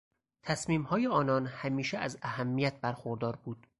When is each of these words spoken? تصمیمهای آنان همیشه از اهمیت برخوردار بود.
تصمیمهای 0.43 1.07
آنان 1.07 1.45
همیشه 1.45 1.97
از 1.97 2.17
اهمیت 2.21 2.81
برخوردار 2.81 3.35
بود. 3.35 3.67